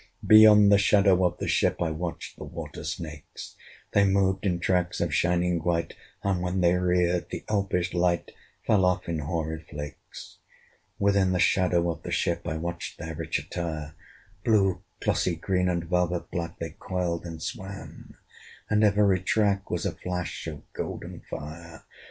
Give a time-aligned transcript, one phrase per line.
[0.25, 3.55] Beyond the shadow of the ship, I watched the water snakes:
[3.93, 5.93] They moved in tracks of shining white,
[6.23, 8.31] And when they reared, the elfish light
[8.65, 10.39] Fell off in hoary flakes.
[10.97, 13.93] Within the shadow of the ship I watched their rich attire:
[14.43, 18.17] Blue, glossy green, and velvet black, They coiled and swam;
[18.71, 21.85] and every track Was a flash of golden fire.